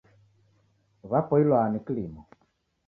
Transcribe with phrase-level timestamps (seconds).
[1.09, 2.21] W'apoilwa ni kilimo